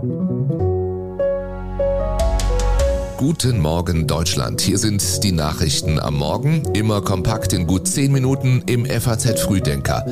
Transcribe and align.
thank 0.00 0.50
you 0.50 0.69
Guten 3.20 3.60
Morgen 3.60 4.06
Deutschland. 4.06 4.62
Hier 4.62 4.78
sind 4.78 5.22
die 5.22 5.32
Nachrichten 5.32 6.00
am 6.00 6.16
Morgen, 6.16 6.62
immer 6.72 7.02
kompakt 7.02 7.52
in 7.52 7.66
gut 7.66 7.86
10 7.86 8.10
Minuten 8.10 8.62
im 8.64 8.86
FAZ 8.86 9.38
Frühdenker. 9.40 10.06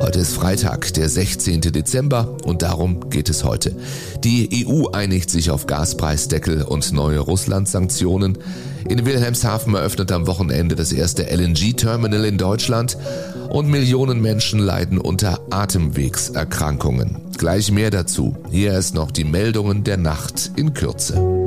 Heute 0.00 0.20
ist 0.20 0.34
Freitag, 0.34 0.94
der 0.94 1.08
16. 1.08 1.60
Dezember 1.60 2.36
und 2.44 2.62
darum 2.62 3.10
geht 3.10 3.28
es 3.30 3.42
heute. 3.42 3.74
Die 4.22 4.64
EU 4.64 4.86
einigt 4.92 5.28
sich 5.28 5.50
auf 5.50 5.66
Gaspreisdeckel 5.66 6.62
und 6.62 6.92
neue 6.92 7.18
Russland-Sanktionen. 7.18 8.38
In 8.88 9.06
Wilhelmshaven 9.06 9.74
eröffnet 9.74 10.12
am 10.12 10.28
Wochenende 10.28 10.76
das 10.76 10.92
erste 10.92 11.24
LNG-Terminal 11.24 12.24
in 12.24 12.38
Deutschland 12.38 12.96
und 13.48 13.70
Millionen 13.70 14.20
Menschen 14.20 14.60
leiden 14.60 14.98
unter 14.98 15.40
Atemwegserkrankungen. 15.50 17.22
Gleich 17.36 17.72
mehr 17.72 17.90
dazu. 17.90 18.36
Hier 18.52 18.78
ist 18.78 18.94
noch 18.94 19.10
die 19.10 19.24
Meldungen 19.24 19.82
der 19.82 19.96
Nacht 19.96 20.52
in 20.54 20.74
Kürze. 20.74 21.41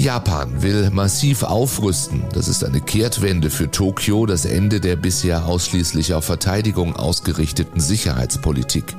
Japan 0.00 0.62
will 0.62 0.88
massiv 0.90 1.42
aufrüsten. 1.42 2.24
Das 2.32 2.48
ist 2.48 2.64
eine 2.64 2.80
Kehrtwende 2.80 3.50
für 3.50 3.70
Tokio, 3.70 4.24
das 4.24 4.46
Ende 4.46 4.80
der 4.80 4.96
bisher 4.96 5.44
ausschließlich 5.44 6.14
auf 6.14 6.24
Verteidigung 6.24 6.96
ausgerichteten 6.96 7.82
Sicherheitspolitik. 7.82 8.96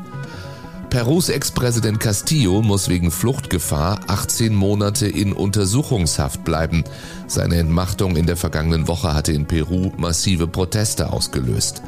Perus 0.91 1.29
Ex-Präsident 1.29 1.99
Castillo 1.99 2.61
muss 2.61 2.87
wegen 2.87 3.09
Fluchtgefahr 3.09 4.01
18 4.05 4.53
Monate 4.53 5.07
in 5.07 5.33
Untersuchungshaft 5.33 6.43
bleiben. 6.43 6.83
Seine 7.25 7.55
Entmachtung 7.55 8.15
in 8.15 8.27
der 8.27 8.37
vergangenen 8.37 8.87
Woche 8.87 9.15
hatte 9.15 9.31
in 9.31 9.47
Peru 9.47 9.91
massive 9.97 10.47
Proteste 10.47 11.11
ausgelöst. 11.11 11.81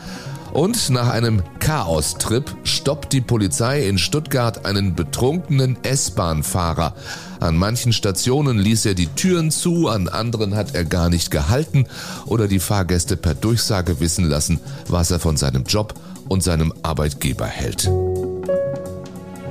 Und 0.54 0.92
nach 0.92 1.10
einem 1.10 1.42
Chaos-Trip 1.60 2.56
stoppt 2.64 3.12
die 3.12 3.22
Polizei 3.22 3.88
in 3.88 3.98
Stuttgart 3.98 4.68
einen 4.68 4.94
betrunkenen 4.94 5.78
S-Bahn-Fahrer. 5.84 6.94
An 7.40 7.58
manchen 7.58 7.92
Stationen 7.92 8.60
ließ 8.60 8.86
er 8.86 8.94
die 8.94 9.08
Türen 9.08 9.50
zu, 9.50 9.90
an 9.90 10.08
anderen 10.08 10.56
hat 10.56 10.76
er 10.76 10.86
gar 10.86 11.10
nicht 11.10 11.32
gehalten 11.32 11.88
oder 12.28 12.48
die 12.48 12.60
Fahrgäste 12.60 13.18
per 13.18 13.34
Durchsage 13.34 14.00
wissen 14.00 14.26
lassen, 14.26 14.60
was 14.88 15.10
er 15.10 15.20
von 15.20 15.38
seinem 15.38 15.64
Job 15.64 15.96
und 16.30 16.44
seinem 16.44 16.72
Arbeitgeber 16.84 17.48
hält. 17.48 17.90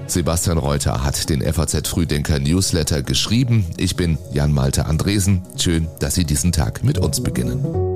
Sebastian 0.06 0.58
Reuter 0.58 1.02
hat 1.02 1.28
den 1.30 1.42
FAZ 1.42 1.88
Frühdenker 1.88 2.38
Newsletter 2.38 3.02
geschrieben. 3.02 3.66
Ich 3.76 3.96
bin 3.96 4.18
Jan 4.32 4.52
Malte 4.52 4.86
Andresen. 4.86 5.42
Schön, 5.56 5.88
dass 5.98 6.14
Sie 6.14 6.24
diesen 6.24 6.52
Tag 6.52 6.84
mit 6.84 6.98
uns 6.98 7.20
beginnen. 7.20 7.91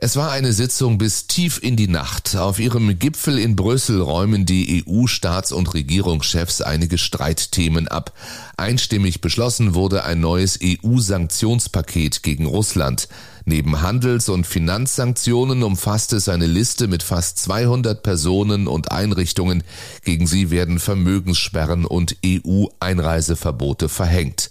Es 0.00 0.14
war 0.14 0.30
eine 0.30 0.52
Sitzung 0.52 0.96
bis 0.96 1.26
tief 1.26 1.58
in 1.60 1.74
die 1.74 1.88
Nacht. 1.88 2.36
Auf 2.36 2.60
ihrem 2.60 3.00
Gipfel 3.00 3.36
in 3.36 3.56
Brüssel 3.56 4.00
räumen 4.00 4.46
die 4.46 4.84
EU-Staats- 4.86 5.50
und 5.50 5.74
Regierungschefs 5.74 6.60
einige 6.62 6.98
Streitthemen 6.98 7.88
ab. 7.88 8.12
Einstimmig 8.56 9.20
beschlossen 9.20 9.74
wurde 9.74 10.04
ein 10.04 10.20
neues 10.20 10.60
EU-Sanktionspaket 10.62 12.22
gegen 12.22 12.46
Russland. 12.46 13.08
Neben 13.48 13.80
Handels- 13.80 14.28
und 14.28 14.46
Finanzsanktionen 14.46 15.62
umfasst 15.62 16.12
es 16.12 16.28
eine 16.28 16.44
Liste 16.44 16.86
mit 16.86 17.02
fast 17.02 17.38
200 17.38 18.02
Personen 18.02 18.68
und 18.68 18.92
Einrichtungen. 18.92 19.62
Gegen 20.04 20.26
sie 20.26 20.50
werden 20.50 20.78
Vermögenssperren 20.78 21.86
und 21.86 22.18
EU-Einreiseverbote 22.22 23.88
verhängt. 23.88 24.50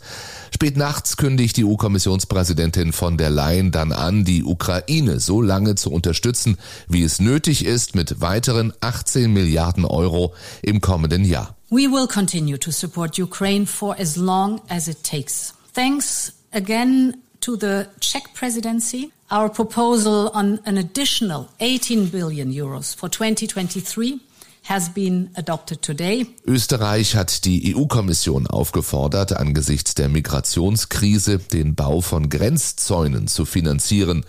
Spät 0.52 0.78
nachts 0.78 1.16
kündigt 1.16 1.58
die 1.58 1.66
EU-Kommissionspräsidentin 1.66 2.92
von 2.92 3.18
der 3.18 3.30
Leyen 3.30 3.72
dann 3.72 3.92
an, 3.92 4.26
die 4.26 4.44
Ukraine 4.44 5.20
so 5.20 5.44
lange 5.44 5.76
zu 5.76 5.92
unterstützen, 5.92 6.58
wie 6.88 7.04
es 7.04 7.20
nötig 7.20 7.66
ist, 7.66 7.94
mit 7.94 8.20
weiteren 8.20 8.74
18 8.82 9.32
Milliarden 9.32 9.86
Euro 9.86 10.34
im 10.64 10.82
kommenden 10.82 11.24
Jahr. 11.24 11.56
We 11.70 11.84
will 11.84 12.08
continue 12.08 12.58
to 12.58 12.72
support 12.72 13.20
Ukraine 13.20 13.68
for 13.68 13.96
as 14.00 14.16
long 14.16 14.60
as 14.70 14.88
it 14.88 15.04
takes. 15.04 15.54
Thanks 15.76 16.34
again 16.52 17.14
to 17.42 17.58
the 17.58 17.88
Czech 18.00 18.34
presidency. 18.34 19.12
Our 19.32 19.50
proposal 19.50 20.32
on 20.34 20.60
an 20.66 20.78
additional 20.78 21.50
18 21.60 22.10
billion 22.10 22.52
euros 22.52 22.96
for 22.96 23.10
2023 23.10 24.20
has 24.64 24.90
been 24.90 25.30
adopted 25.36 25.82
today. 25.82 26.28
Österreich 26.46 27.16
hat 27.16 27.46
die 27.46 27.76
EU-Kommission 27.76 28.48
aufgefordert, 28.48 29.34
angesichts 29.34 29.96
der 29.96 30.10
Migrationskrise 30.10 31.40
den 31.40 31.76
Bau 31.76 32.02
von 32.02 32.30
Grenzzäunen 32.30 33.28
zu 33.28 33.46
finanzieren. 33.46 34.26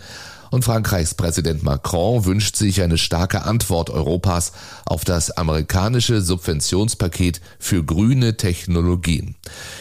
Und 0.50 0.64
Frankreichs 0.64 1.14
Präsident 1.14 1.62
Macron 1.62 2.25
wünscht 2.25 2.56
sich 2.56 2.82
eine 2.82 2.98
starke 2.98 3.42
Antwort 3.42 3.91
Europas 3.91 4.53
auf 4.84 5.04
das 5.04 5.31
amerikanische 5.31 6.22
Subventionspaket 6.22 7.41
für 7.59 7.84
grüne 7.84 8.36
Technologien. 8.36 9.36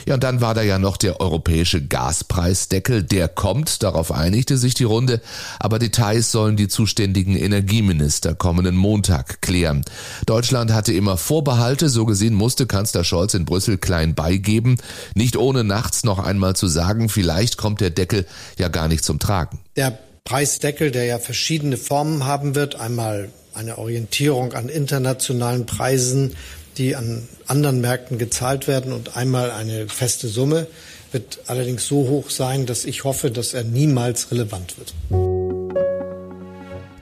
Ja, 0.06 0.16
und 0.16 0.24
dann 0.24 0.42
war 0.42 0.54
da 0.54 0.62
ja 0.62 0.80
noch 0.80 0.98
der 0.98 1.20
europäische 1.20 1.86
Gaspreisdeckel. 1.86 3.04
Der 3.04 3.28
kommt, 3.28 3.84
darauf 3.84 4.12
einigte 4.12 4.58
sich 4.58 4.74
die 4.74 4.84
Runde, 4.84 5.22
aber 5.60 5.80
Details 5.80 6.32
sollen 6.32 6.58
die 6.58 6.68
zuständigen 6.68 7.36
Energieminister 7.36 8.36
kommenden 8.36 8.76
Montag 8.76 9.42
klären. 9.42 9.86
Deutschland 10.26 10.72
hatte 10.72 10.94
immer 10.94 11.18
Vorbehalte, 11.18 11.90
so 11.90 12.06
gesehen 12.06 12.34
musste 12.34 12.66
Kanzler 12.66 13.04
Scholz 13.04 13.34
in 13.34 13.46
Brüssel 13.46 13.78
klein 13.78 14.16
beigeben, 14.16 14.78
nicht 15.16 15.38
ohne 15.38 15.64
nachts 15.64 16.04
noch 16.04 16.20
einmal 16.20 16.56
zu 16.56 16.68
sagen, 16.68 17.10
vielleicht 17.10 17.58
kommt 17.58 17.82
der 17.82 17.90
Deckel 17.90 18.26
ja 18.58 18.68
gar 18.68 18.88
nicht 18.88 19.04
zum 19.04 19.20
Tragen. 19.20 19.60
Der 19.76 19.98
Preisdeckel, 20.28 20.92
der 20.92 21.06
ja 21.06 21.20
verschiedene 21.20 21.78
Formen 21.78 22.26
haben 22.26 22.54
wird. 22.54 22.76
Einmal 22.76 23.30
eine 23.54 23.78
Orientierung 23.78 24.52
an 24.52 24.68
internationalen 24.68 25.66
Preisen, 25.66 26.36
die 26.78 26.98
an 26.98 27.30
anderen 27.48 27.80
Märkten 27.80 28.18
gezahlt 28.18 28.68
werden 28.68 28.92
und 28.92 29.16
einmal 29.16 29.52
eine 29.52 29.88
feste 29.88 30.28
Summe, 30.28 30.68
wird 31.14 31.40
allerdings 31.48 31.88
so 31.88 32.10
hoch 32.10 32.30
sein, 32.30 32.66
dass 32.66 32.84
ich 32.84 33.06
hoffe, 33.06 33.32
dass 33.32 33.54
er 33.54 33.64
niemals 33.64 34.30
relevant 34.30 34.76
wird. 34.78 35.27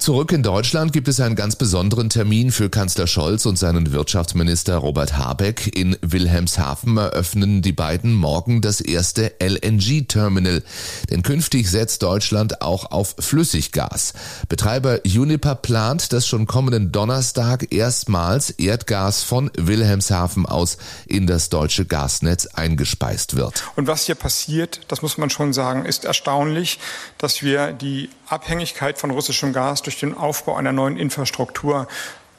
Zurück 0.05 0.31
in 0.33 0.43
Deutschland 0.43 0.93
gibt 0.93 1.07
es 1.07 1.19
einen 1.19 1.35
ganz 1.35 1.55
besonderen 1.55 2.11
Termin 2.11 2.51
für 2.51 2.69
Kanzler 2.69 3.07
Scholz 3.07 3.47
und 3.47 3.57
seinen 3.57 3.91
Wirtschaftsminister 3.91 4.77
Robert 4.77 5.17
Habeck. 5.17 5.75
In 5.75 5.97
Wilhelmshaven 6.03 6.95
eröffnen 6.97 7.63
die 7.63 7.71
beiden 7.71 8.13
morgen 8.13 8.61
das 8.61 8.81
erste 8.81 9.33
LNG-Terminal. 9.39 10.61
Denn 11.09 11.23
künftig 11.23 11.71
setzt 11.71 12.03
Deutschland 12.03 12.61
auch 12.61 12.91
auf 12.91 13.15
Flüssiggas. 13.17 14.13
Betreiber 14.47 14.99
Uniper 15.05 15.55
plant, 15.55 16.13
dass 16.13 16.27
schon 16.27 16.45
kommenden 16.45 16.91
Donnerstag 16.91 17.73
erstmals 17.73 18.51
Erdgas 18.51 19.23
von 19.23 19.49
Wilhelmshaven 19.57 20.45
aus 20.45 20.77
in 21.07 21.25
das 21.25 21.49
deutsche 21.49 21.85
Gasnetz 21.85 22.45
eingespeist 22.45 23.37
wird. 23.37 23.63
Und 23.75 23.87
was 23.87 24.05
hier 24.05 24.13
passiert, 24.13 24.81
das 24.87 25.01
muss 25.01 25.17
man 25.17 25.31
schon 25.31 25.51
sagen, 25.51 25.83
ist 25.83 26.05
erstaunlich, 26.05 26.77
dass 27.17 27.41
wir 27.41 27.73
die 27.73 28.09
Abhängigkeit 28.27 28.97
von 28.97 29.11
russischem 29.11 29.53
Gas 29.53 29.81
durch 29.81 29.99
den 29.99 30.15
Aufbau 30.15 30.55
einer 30.55 30.71
neuen 30.71 30.97
Infrastruktur 30.97 31.87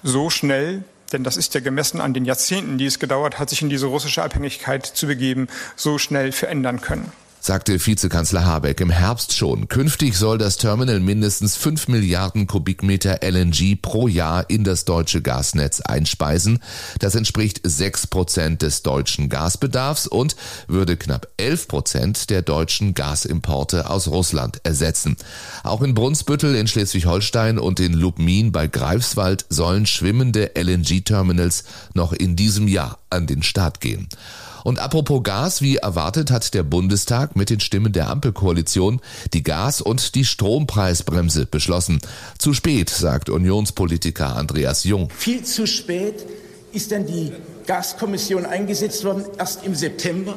so 0.03 0.31
schnell 0.31 0.85
denn 1.13 1.23
das 1.23 1.37
ist 1.37 1.55
ja 1.55 1.61
gemessen 1.61 2.01
an 2.01 2.15
den 2.15 2.25
Jahrzehnten, 2.25 2.79
die 2.79 2.87
es 2.87 2.99
gedauert 2.99 3.39
hat, 3.39 3.49
sich 3.51 3.63
in 3.63 3.69
diese 3.69 3.87
russische 3.87 4.25
Abhängigkeit 4.25 4.85
zu 4.85 5.07
begeben, 5.07 5.47
so 5.77 5.99
schnell 5.99 6.33
verändern 6.33 6.81
können 6.81 7.13
sagte 7.47 7.79
Vizekanzler 7.87 8.45
Habeck 8.45 8.81
im 8.81 8.91
Herbst 8.91 9.33
schon. 9.33 9.69
Künftig 9.69 10.17
soll 10.17 10.37
das 10.37 10.57
Terminal 10.57 10.99
mindestens 10.99 11.57
5 11.57 11.87
Milliarden 11.87 12.49
Kubikmeter 12.49 13.21
LNG 13.23 13.77
pro 13.81 14.09
Jahr 14.09 14.51
in 14.51 14.65
das 14.65 14.85
deutsche 14.85 15.23
Gasnetz 15.23 15.81
einspeisen. 15.81 16.59
Das 16.99 17.15
entspricht 17.15 17.61
6 17.63 18.09
Prozent 18.09 18.63
des 18.63 18.83
deutschen 18.83 19.29
Gasbedarfs 19.29 20.09
und 20.09 20.35
würde 20.67 20.97
knapp 20.97 21.29
11 21.37 21.69
Prozent 21.69 22.31
der 22.31 22.43
deutschen 22.43 22.95
Gasimporte 22.95 23.89
aus 23.89 24.09
Russland 24.09 24.61
ersetzen. 24.65 25.17
Auch 25.63 25.83
in 25.83 25.95
Brunsbüttel 25.95 26.57
in 26.57 26.67
Schleswig-Holstein 26.67 27.61
und 27.61 27.79
in 27.79 27.93
Lubmin 27.93 28.51
bei 28.51 28.67
Greifswald 28.67 29.47
sollen 29.51 29.87
schwimmende 29.87 30.51
LNG-Terminals 30.57 31.63
noch 31.95 32.13
in 32.13 32.35
diesem 32.35 32.67
Jahr 32.67 32.99
an 33.09 33.29
den 33.29 33.45
Start 33.45 33.81
gehen. 33.81 34.09
Und 34.67 34.81
apropos 34.81 35.23
Gas, 35.23 35.63
wie 35.63 35.77
erwartet 35.77 36.33
hat 36.33 36.53
der 36.53 36.65
Bundestag 36.65 37.37
mit 37.37 37.51
den 37.51 37.61
Stimmen 37.61 37.93
der 37.93 38.09
Ampelkoalition 38.09 39.01
die 39.33 39.45
Gas- 39.45 39.81
und 39.81 40.17
die 40.17 40.25
Strompreisbremse 40.25 41.47
beschlossen. 41.47 42.01
Zu 42.37 42.53
spät, 42.53 42.91
sagt 42.91 43.31
Unionspolitiker 43.31 44.35
Andreas 44.35 44.83
Jung. 44.83 45.09
Viel 45.17 45.45
zu 45.45 45.69
spät 45.69 46.27
ist 46.73 46.91
dann 46.91 47.07
die 47.07 47.31
Gaskommission 47.69 48.45
eingesetzt 48.45 49.05
worden, 49.05 49.23
erst 49.39 49.65
im 49.65 49.77
September. 49.77 50.35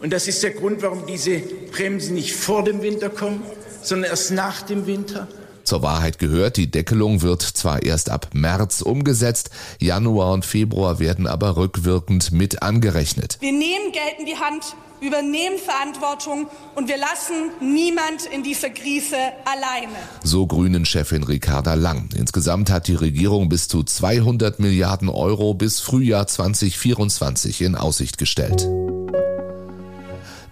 Und 0.00 0.10
das 0.10 0.26
ist 0.26 0.42
der 0.42 0.52
Grund, 0.52 0.80
warum 0.80 1.04
diese 1.04 1.40
Bremsen 1.70 2.14
nicht 2.14 2.34
vor 2.34 2.64
dem 2.64 2.80
Winter 2.80 3.10
kommen, 3.10 3.42
sondern 3.82 4.10
erst 4.10 4.30
nach 4.30 4.62
dem 4.62 4.86
Winter. 4.86 5.28
Zur 5.66 5.82
Wahrheit 5.82 6.20
gehört, 6.20 6.56
die 6.56 6.70
Deckelung 6.70 7.22
wird 7.22 7.42
zwar 7.42 7.82
erst 7.82 8.08
ab 8.08 8.30
März 8.32 8.82
umgesetzt, 8.82 9.50
Januar 9.80 10.32
und 10.32 10.44
Februar 10.44 11.00
werden 11.00 11.26
aber 11.26 11.56
rückwirkend 11.56 12.30
mit 12.30 12.62
angerechnet. 12.62 13.36
Wir 13.40 13.50
nehmen 13.50 13.90
Geld 13.90 14.20
in 14.20 14.26
die 14.26 14.36
Hand 14.36 14.76
übernehmen 15.00 15.58
Verantwortung 15.58 16.46
und 16.74 16.88
wir 16.88 16.96
lassen 16.96 17.50
niemand 17.60 18.26
in 18.26 18.44
diese 18.44 18.70
Krise 18.70 19.16
alleine. 19.44 19.92
So 20.22 20.46
Grünen-Chefin 20.46 21.24
Ricarda 21.24 21.74
Lang. 21.74 22.10
Insgesamt 22.16 22.70
hat 22.70 22.88
die 22.88 22.94
Regierung 22.94 23.48
bis 23.48 23.68
zu 23.68 23.82
200 23.82 24.60
Milliarden 24.60 25.08
Euro 25.08 25.52
bis 25.54 25.80
Frühjahr 25.80 26.28
2024 26.28 27.60
in 27.62 27.74
Aussicht 27.74 28.18
gestellt. 28.18 28.68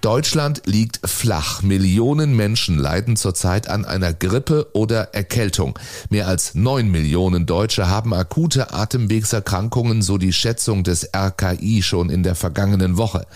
Deutschland 0.04 0.60
liegt 0.66 1.00
flach. 1.08 1.62
Millionen 1.62 2.36
Menschen 2.36 2.76
leiden 2.76 3.16
zurzeit 3.16 3.68
an 3.68 3.86
einer 3.86 4.12
Grippe 4.12 4.66
oder 4.74 5.14
Erkältung. 5.14 5.78
Mehr 6.10 6.28
als 6.28 6.54
neun 6.54 6.90
Millionen 6.90 7.46
Deutsche 7.46 7.88
haben 7.88 8.12
akute 8.12 8.74
Atemwegserkrankungen, 8.74 10.02
so 10.02 10.18
die 10.18 10.34
Schätzung 10.34 10.84
des 10.84 11.08
RKI 11.16 11.80
schon 11.80 12.10
in 12.10 12.22
der 12.22 12.34
vergangenen 12.34 12.98
Woche. 12.98 13.26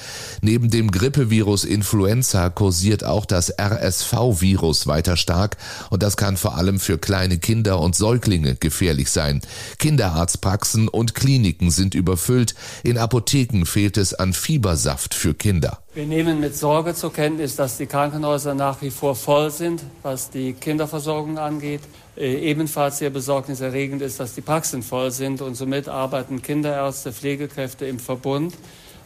Neben 0.43 0.69
dem 0.69 0.91
Grippevirus 0.91 1.65
Influenza 1.65 2.51
kursiert 2.51 3.03
auch 3.03 3.25
das 3.25 3.51
RSV-Virus 3.59 4.87
weiter 4.87 5.17
stark 5.17 5.57
und 5.89 6.03
das 6.03 6.19
kann 6.19 6.37
vor 6.37 6.59
allem 6.59 6.81
für 6.81 6.99
kleine 6.99 7.39
Kinder 7.39 7.81
und 7.81 7.97
Säuglinge 7.97 8.57
gefährlich 8.57 9.11
sein. 9.11 9.41
Kinderarztpraxen 9.79 10.89
und 10.89 11.15
Kliniken 11.15 11.71
sind 11.71 11.95
überfüllt. 11.95 12.55
In 12.83 12.99
Apotheken 12.99 13.65
fehlt 13.65 13.97
es 13.97 14.13
an 14.13 14.35
Fiebersaft 14.35 15.15
für 15.15 15.33
Kinder. 15.33 15.79
Wir 15.95 16.07
nehmen 16.07 16.39
mit 16.39 16.55
Sorge 16.55 16.95
zur 16.95 17.13
Kenntnis, 17.13 17.57
dass 17.57 17.79
die 17.79 17.87
Krankenhäuser 17.87 18.55
nach 18.55 18.83
wie 18.83 18.91
vor 18.91 19.17
voll 19.17 19.51
sind, 19.51 19.83
was 20.03 20.29
die 20.29 20.53
Kinderversorgung 20.53 21.39
angeht. 21.39 21.81
Äh, 22.15 22.51
ebenfalls 22.51 22.99
sehr 22.99 23.09
besorgniserregend 23.09 24.03
ist, 24.03 24.21
dass 24.21 24.35
die 24.35 24.43
Praxen 24.43 24.83
voll 24.83 25.11
sind 25.11 25.41
und 25.41 25.55
somit 25.55 25.89
arbeiten 25.89 26.43
Kinderärzte, 26.43 27.13
Pflegekräfte 27.13 27.87
im 27.87 27.99
Verbund 27.99 28.55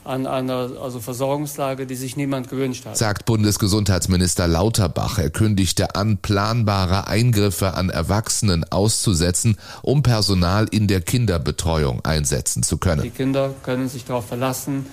an 0.05 0.27
einer 0.27 0.73
also 0.83 0.99
Versorgungslage, 0.99 1.87
die 1.87 1.95
sich 1.95 2.17
niemand 2.17 2.51
gewünscht 2.51 2.85
hat. 2.85 2.97
Sagt 2.97 3.27
Bundesgesundheitsminister 3.27 4.49
Lauterbach. 4.49 5.19
Er 5.19 5.31
kündigte 5.31 5.95
an, 5.95 6.19
planbare 6.19 7.07
Eingriffe 7.07 7.75
an 7.75 7.91
Erwachsenen 7.91 8.65
auszusetzen, 8.71 9.57
um 9.83 10.03
Personal 10.03 10.67
in 10.71 10.89
der 10.89 11.01
Kinderbetreuung 11.01 12.05
einsetzen 12.05 12.65
zu 12.65 12.79
können. 12.79 13.03
Die 13.03 13.11
Kinder 13.11 13.55
können 13.63 13.89
sich 13.89 14.05
darauf 14.05 14.27
verlassen. 14.27 14.87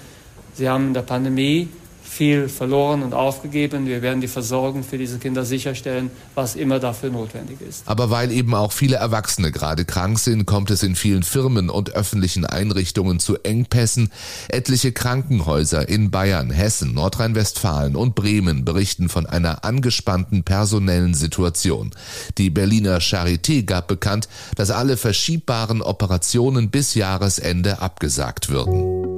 Sie 0.60 0.68
haben 0.68 0.88
in 0.88 0.94
der 0.94 1.04
Pandemie 1.04 1.70
viel 2.04 2.50
verloren 2.50 3.02
und 3.02 3.14
aufgegeben. 3.14 3.88
Wir 3.88 4.02
werden 4.02 4.20
die 4.20 4.28
Versorgung 4.28 4.84
für 4.84 4.98
diese 4.98 5.20
Kinder 5.20 5.46
sicherstellen, 5.46 6.12
was 6.36 6.58
immer 6.58 6.80
dafür 6.80 7.12
notwendig 7.12 7.60
ist. 7.62 7.84
Aber 7.86 8.10
weil 8.10 8.34
eben 8.34 8.54
auch 8.56 8.74
viele 8.74 8.98
Erwachsene 8.98 9.54
gerade 9.54 9.86
krank 9.86 10.20
sind, 10.20 10.46
kommt 10.46 10.70
es 10.70 10.84
in 10.84 10.98
vielen 10.98 11.24
Firmen 11.24 11.70
und 11.70 11.92
öffentlichen 11.92 12.46
Einrichtungen 12.46 13.22
zu 13.22 13.38
Engpässen. 13.44 14.12
Etliche 14.50 14.92
Krankenhäuser 14.92 15.88
in 15.88 16.12
Bayern, 16.12 16.50
Hessen, 16.50 16.94
Nordrhein-Westfalen 16.94 17.96
und 17.96 18.16
Bremen 18.16 18.66
berichten 18.66 19.08
von 19.08 19.26
einer 19.26 19.64
angespannten 19.64 20.44
personellen 20.44 21.14
Situation. 21.14 21.92
Die 22.38 22.50
Berliner 22.50 23.00
Charité 23.00 23.64
gab 23.64 23.88
bekannt, 23.88 24.28
dass 24.58 24.72
alle 24.72 24.98
verschiebbaren 24.98 25.82
Operationen 25.82 26.70
bis 26.70 26.96
Jahresende 26.96 27.82
abgesagt 27.82 28.50
würden. 28.50 29.09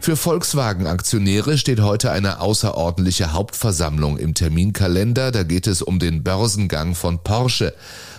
Für 0.00 0.16
Volkswagen-Aktionäre 0.16 1.58
steht 1.58 1.80
heute 1.80 2.10
eine 2.10 2.40
außerordentliche 2.40 3.32
Hauptversammlung 3.32 4.16
im 4.16 4.32
Terminkalender. 4.32 5.32
Da 5.32 5.42
geht 5.42 5.66
es 5.66 5.82
um 5.82 5.98
den 5.98 6.22
Börsengang 6.22 6.94
von 6.94 7.22
Porsche. 7.22 7.74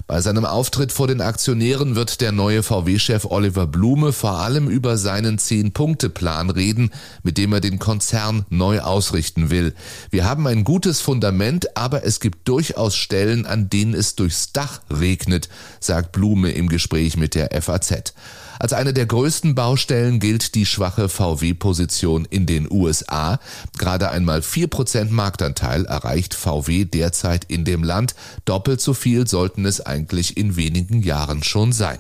Bei 0.06 0.22
seinem 0.22 0.46
Auftritt 0.46 0.92
vor 0.92 1.08
den 1.08 1.22
Aktionären 1.22 1.96
wird 1.96 2.22
der 2.22 2.32
neue 2.32 2.64
VW-Chef 2.64 3.26
Oliver 3.26 3.66
Blume 3.66 4.12
vor 4.12 4.40
allem 4.40 4.68
über 4.68 4.98
seinen 4.98 5.38
Zehn-Punkte-Plan 5.38 6.50
reden, 6.50 6.92
mit 7.24 7.38
dem 7.38 7.54
er 7.54 7.62
den 7.62 7.80
Konzern 7.80 8.46
neu 8.50 8.82
ausrichten 8.82 9.50
will. 9.50 9.74
Wir 10.12 10.26
haben 10.26 10.48
ein 10.48 10.64
gutes 10.64 11.00
Fundament, 11.00 11.78
aber 11.78 12.06
es 12.06 12.20
gibt 12.20 12.48
durchaus 12.48 12.96
Stellen, 12.96 13.46
an 13.46 13.70
denen 13.70 13.94
es 13.94 14.16
durchs 14.16 14.52
Dach 14.52 14.82
regnet, 14.90 15.48
sagt 15.80 16.12
Blume 16.12 16.52
im 16.52 16.70
Gespräch 16.70 17.16
mit 17.16 17.36
der 17.36 17.50
FAZ. 17.62 18.14
Als 18.60 18.74
eine 18.74 18.94
der 18.94 19.06
größten 19.06 19.56
Baustellen 19.56 20.20
gilt 20.20 20.54
die 20.54 20.66
schwache 20.66 21.08
VW-Position 21.08 22.28
in 22.30 22.46
den 22.46 22.70
USA. 22.70 23.40
Gerade 23.78 24.12
einmal 24.12 24.42
vier 24.42 24.68
Prozent 24.68 25.12
Marktanteil 25.12 25.86
erreicht 25.86 26.34
VW 26.34 26.84
derzeit 26.84 27.46
in 27.46 27.64
dem 27.64 27.84
Land. 27.84 28.16
Doppelt 28.44 28.82
so 28.82 28.94
viel 28.94 29.28
sollten 29.28 29.66
es 29.66 29.80
eigentlich 29.86 30.36
in 30.36 30.58
wenigen 30.58 31.02
Jahren 31.02 31.42
schon 31.42 31.72
sein. 31.72 32.00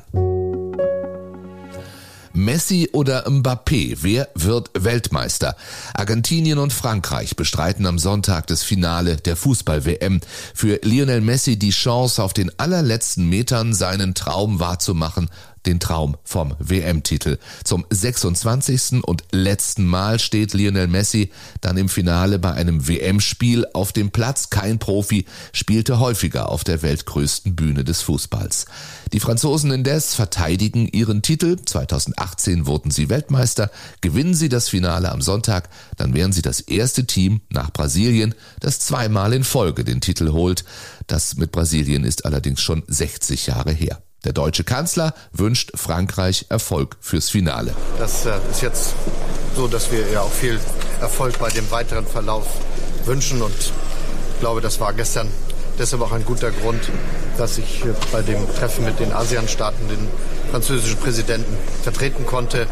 Messi 2.34 2.90
oder 2.94 3.28
Mbappé, 3.28 3.98
wer 4.02 4.30
wird 4.36 4.70
Weltmeister? 4.74 5.56
Argentinien 5.94 6.60
und 6.60 6.72
Frankreich 6.72 7.36
bestreiten 7.36 7.86
am 7.86 8.00
Sonntag 8.00 8.48
das 8.48 8.64
Finale 8.64 9.18
der 9.18 9.36
Fußball-WM. 9.36 10.22
Für 10.54 10.80
Lionel 10.84 11.22
Messi 11.22 11.58
die 11.58 11.72
Chance, 11.72 12.24
auf 12.24 12.34
den 12.34 12.52
allerletzten 12.58 13.28
Metern 13.28 13.74
seinen 13.74 14.14
Traum 14.14 14.60
wahrzumachen 14.60 15.30
den 15.70 15.80
Traum 15.80 16.18
vom 16.24 16.56
WM-Titel. 16.60 17.38
Zum 17.64 17.86
26. 17.90 19.04
und 19.04 19.24
letzten 19.32 19.86
Mal 19.86 20.20
steht 20.20 20.54
Lionel 20.54 20.88
Messi 20.88 21.32
dann 21.62 21.78
im 21.78 21.90
Finale 21.90 22.40
bei 22.40 22.54
einem 22.54 22.88
WM-Spiel 22.88 23.68
auf 23.74 23.94
dem 23.94 24.10
Platz. 24.10 24.50
Kein 24.50 24.80
Profi 24.80 25.26
spielte 25.54 26.00
häufiger 26.00 26.50
auf 26.50 26.64
der 26.64 26.82
weltgrößten 26.82 27.56
Bühne 27.56 27.84
des 27.84 28.02
Fußballs. 28.02 28.66
Die 29.14 29.20
Franzosen 29.20 29.72
indes 29.72 30.16
verteidigen 30.16 30.88
ihren 30.88 31.22
Titel. 31.22 31.58
2018 31.64 32.66
wurden 32.66 32.90
sie 32.90 33.10
Weltmeister. 33.10 33.70
Gewinnen 34.02 34.34
sie 34.34 34.50
das 34.50 34.70
Finale 34.70 35.12
am 35.12 35.22
Sonntag, 35.22 35.70
dann 35.98 36.16
wären 36.16 36.34
sie 36.34 36.42
das 36.42 36.62
erste 36.62 37.06
Team 37.06 37.42
nach 37.50 37.72
Brasilien, 37.72 38.34
das 38.60 38.80
zweimal 38.80 39.34
in 39.34 39.44
Folge 39.44 39.84
den 39.84 40.02
Titel 40.02 40.32
holt. 40.32 40.66
Das 41.06 41.36
mit 41.38 41.52
Brasilien 41.52 42.04
ist 42.04 42.26
allerdings 42.26 42.62
schon 42.62 42.84
60 42.88 43.48
Jahre 43.48 43.72
her. 43.72 44.02
Der 44.26 44.34
deutsche 44.34 44.64
Kanzler 44.64 45.14
wünscht 45.32 45.72
Frankreich 45.76 46.46
Erfolg 46.50 46.98
fürs 47.00 47.30
Finale. 47.30 47.74
Das 47.98 48.26
äh, 48.26 48.32
ist 48.52 48.62
jetzt 48.62 48.94
so, 49.56 49.68
dass 49.68 49.92
wir 49.92 50.10
ja 50.12 50.22
auch 50.22 50.32
viel 50.32 50.60
Erfolg 51.00 51.40
bei 51.40 51.50
dem 51.50 51.70
weiteren 51.72 52.06
Verlauf 52.06 52.46
wünschen 53.06 53.42
und 53.42 53.56
ich 53.56 54.40
glaube, 54.40 54.62
das 54.62 54.80
war 54.80 54.94
gestern 54.94 55.30
deshalb 55.78 56.02
auch 56.02 56.12
ein 56.12 56.26
guter 56.26 56.52
Grund, 56.52 56.82
dass 57.38 57.58
ich 57.58 57.84
bei 58.12 58.22
dem 58.22 58.46
Treffen 58.56 58.86
mit 58.86 59.00
den 59.00 59.14
ASEAN-Staaten 59.14 59.88
den 59.88 60.08
französischen 60.52 60.98
Präsidenten 60.98 61.58
vertreten 61.84 62.26
konnte. 62.26 62.68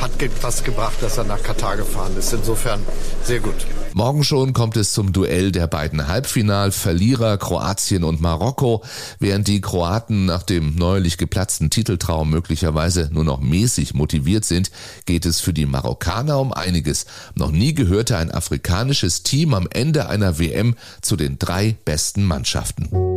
Hat 0.00 0.10
was 0.42 0.62
gebracht, 0.64 0.96
dass 1.00 1.16
er 1.16 1.24
nach 1.24 1.42
Katar 1.42 1.76
gefahren 1.76 2.16
ist. 2.18 2.32
Insofern 2.32 2.84
sehr 3.24 3.40
gut. 3.40 3.66
Morgen 3.94 4.24
schon 4.24 4.54
kommt 4.54 4.76
es 4.78 4.92
zum 4.92 5.12
Duell 5.12 5.52
der 5.52 5.66
beiden 5.66 6.08
Halbfinalverlierer 6.08 7.36
Kroatien 7.36 8.04
und 8.04 8.22
Marokko. 8.22 8.82
Während 9.18 9.48
die 9.48 9.60
Kroaten 9.60 10.24
nach 10.24 10.42
dem 10.42 10.74
neulich 10.76 11.18
geplatzten 11.18 11.68
Titeltraum 11.68 12.30
möglicherweise 12.30 13.10
nur 13.12 13.24
noch 13.24 13.40
mäßig 13.40 13.92
motiviert 13.92 14.46
sind, 14.46 14.70
geht 15.04 15.26
es 15.26 15.40
für 15.40 15.52
die 15.52 15.66
Marokkaner 15.66 16.40
um 16.40 16.52
einiges. 16.52 17.04
Noch 17.34 17.50
nie 17.50 17.74
gehörte 17.74 18.16
ein 18.16 18.30
afrikanisches 18.30 19.24
Team 19.24 19.52
am 19.52 19.68
Ende 19.70 20.08
einer 20.08 20.38
WM 20.38 20.74
zu 21.02 21.16
den 21.16 21.38
drei 21.38 21.76
besten 21.84 22.24
Mannschaften. 22.24 23.11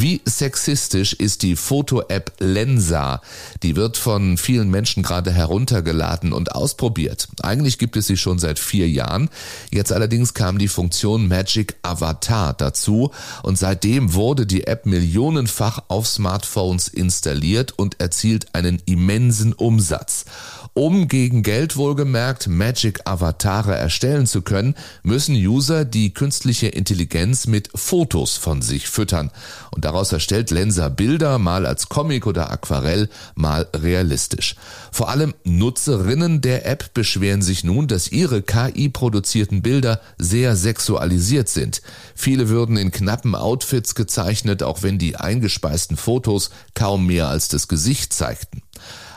Wie 0.00 0.20
sexistisch 0.24 1.12
ist 1.12 1.42
die 1.42 1.56
Foto-App 1.56 2.34
Lensa? 2.38 3.20
Die 3.64 3.74
wird 3.74 3.96
von 3.96 4.36
vielen 4.36 4.70
Menschen 4.70 5.02
gerade 5.02 5.32
heruntergeladen 5.32 6.32
und 6.32 6.52
ausprobiert. 6.52 7.26
Eigentlich 7.42 7.78
gibt 7.78 7.96
es 7.96 8.06
sie 8.06 8.16
schon 8.16 8.38
seit 8.38 8.60
vier 8.60 8.88
Jahren. 8.88 9.28
Jetzt 9.72 9.90
allerdings 9.90 10.34
kam 10.34 10.58
die 10.58 10.68
Funktion 10.68 11.26
Magic 11.26 11.74
Avatar 11.82 12.54
dazu 12.54 13.10
und 13.42 13.58
seitdem 13.58 14.14
wurde 14.14 14.46
die 14.46 14.68
App 14.68 14.86
millionenfach 14.86 15.80
auf 15.88 16.06
Smartphones 16.06 16.86
installiert 16.86 17.72
und 17.76 18.00
erzielt 18.00 18.54
einen 18.54 18.80
immensen 18.86 19.52
Umsatz. 19.52 20.26
Um 20.74 21.08
gegen 21.08 21.42
Geld 21.42 21.76
wohlgemerkt 21.76 22.46
Magic 22.46 23.00
Avatare 23.04 23.74
erstellen 23.74 24.28
zu 24.28 24.42
können, 24.42 24.76
müssen 25.02 25.34
User 25.34 25.84
die 25.84 26.14
künstliche 26.14 26.68
Intelligenz 26.68 27.48
mit 27.48 27.68
Fotos 27.74 28.36
von 28.36 28.62
sich 28.62 28.88
füttern. 28.88 29.32
Und 29.72 29.87
daraus 29.88 30.12
erstellt 30.12 30.50
Lensa 30.50 30.90
Bilder, 30.90 31.38
mal 31.38 31.64
als 31.64 31.88
Comic 31.88 32.26
oder 32.26 32.50
Aquarell, 32.50 33.08
mal 33.34 33.66
realistisch. 33.74 34.54
Vor 34.92 35.08
allem 35.08 35.32
Nutzerinnen 35.44 36.42
der 36.42 36.66
App 36.66 36.92
beschweren 36.92 37.40
sich 37.40 37.64
nun, 37.64 37.88
dass 37.88 38.12
ihre 38.12 38.42
KI-produzierten 38.42 39.62
Bilder 39.62 40.02
sehr 40.18 40.56
sexualisiert 40.56 41.48
sind. 41.48 41.80
Viele 42.14 42.50
würden 42.50 42.76
in 42.76 42.90
knappen 42.90 43.34
Outfits 43.34 43.94
gezeichnet, 43.94 44.62
auch 44.62 44.82
wenn 44.82 44.98
die 44.98 45.16
eingespeisten 45.16 45.96
Fotos 45.96 46.50
kaum 46.74 47.06
mehr 47.06 47.28
als 47.28 47.48
das 47.48 47.66
Gesicht 47.66 48.12
zeigten. 48.12 48.60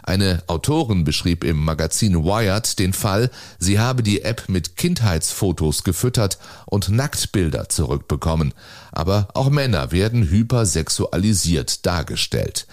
Eine 0.04 0.44
Autorin 0.48 1.04
beschrieb 1.04 1.44
im 1.44 1.64
Magazin 1.64 2.24
Wired 2.24 2.80
den 2.80 2.94
Fall, 2.94 3.30
sie 3.60 3.80
habe 3.80 4.04
die 4.04 4.24
App 4.24 4.46
mit 4.48 4.76
Kindheitsfotos 4.78 5.84
gefüttert 5.84 6.38
und 6.66 6.90
Nacktbilder 6.90 7.70
zurückbekommen. 7.70 8.54
Aber 8.92 9.30
auch 9.34 9.50
Männer 9.50 9.92
werden 9.92 10.30
hypersexualisiert 10.30 11.86
dargestellt. 11.86 12.68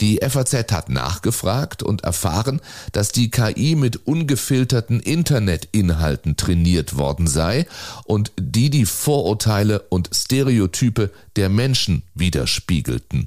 Die 0.00 0.18
FAZ 0.18 0.72
hat 0.72 0.88
nachgefragt 0.88 1.82
und 1.82 2.04
erfahren, 2.04 2.60
dass 2.92 3.10
die 3.10 3.30
KI 3.30 3.76
mit 3.76 4.06
ungefilterten 4.06 5.00
Internetinhalten 5.00 6.36
trainiert 6.36 6.96
worden 6.96 7.26
sei 7.26 7.66
und 8.04 8.32
die 8.38 8.70
die 8.70 8.86
Vorurteile 8.86 9.80
und 9.88 10.10
Stereotype 10.12 11.10
der 11.36 11.48
Menschen 11.48 12.02
widerspiegelten. 12.14 13.26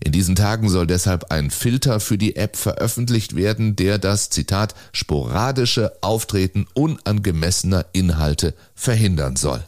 In 0.00 0.12
diesen 0.12 0.36
Tagen 0.36 0.68
soll 0.68 0.86
deshalb 0.86 1.32
ein 1.32 1.50
Filter 1.50 2.00
für 2.00 2.18
die 2.18 2.36
App 2.36 2.56
veröffentlicht 2.56 3.34
werden, 3.34 3.74
der 3.76 3.98
das 3.98 4.30
Zitat 4.30 4.74
sporadische 4.92 5.92
Auftreten 6.02 6.66
unangemessener 6.74 7.86
Inhalte 7.92 8.54
verhindern 8.74 9.36
soll. 9.36 9.64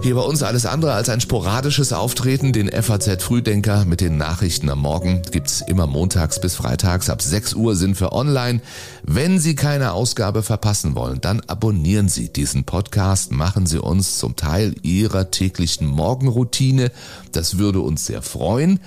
Hier 0.00 0.14
bei 0.14 0.20
uns 0.20 0.44
alles 0.44 0.64
andere 0.64 0.92
als 0.92 1.08
ein 1.08 1.20
sporadisches 1.20 1.92
Auftreten. 1.92 2.52
Den 2.52 2.70
FAZ 2.70 3.20
Frühdenker 3.22 3.84
mit 3.84 4.00
den 4.00 4.16
Nachrichten 4.16 4.70
am 4.70 4.78
Morgen 4.78 5.22
gibt's 5.32 5.60
immer 5.60 5.88
montags 5.88 6.40
bis 6.40 6.54
freitags. 6.54 7.10
Ab 7.10 7.20
6 7.20 7.54
Uhr 7.54 7.74
sind 7.74 8.00
wir 8.00 8.12
online. 8.12 8.60
Wenn 9.02 9.40
Sie 9.40 9.56
keine 9.56 9.92
Ausgabe 9.92 10.44
verpassen 10.44 10.94
wollen, 10.94 11.20
dann 11.20 11.40
abonnieren 11.48 12.08
Sie 12.08 12.28
diesen 12.28 12.62
Podcast, 12.64 13.32
machen 13.32 13.66
Sie 13.66 13.78
uns 13.78 14.18
zum 14.18 14.36
Teil 14.36 14.76
Ihrer 14.82 15.32
täglichen 15.32 15.88
Morgenroutine. 15.88 16.92
Das 17.32 17.58
würde 17.58 17.80
uns 17.80 18.06
sehr 18.06 18.22
freuen. 18.22 18.78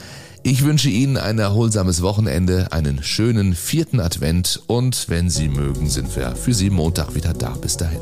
Ich 0.44 0.64
wünsche 0.64 0.90
Ihnen 0.90 1.18
ein 1.18 1.38
erholsames 1.40 2.02
Wochenende, 2.02 2.72
einen 2.72 3.04
schönen 3.04 3.54
vierten 3.54 4.00
Advent 4.00 4.64
und 4.66 5.10
wenn 5.10 5.30
Sie 5.30 5.50
mögen, 5.50 5.90
sind 5.90 6.16
wir 6.16 6.36
für 6.38 6.54
Sie 6.54 6.70
Montag 6.70 7.14
wieder 7.16 7.34
da. 7.34 7.50
Bis 7.50 7.78
dahin. 7.78 8.00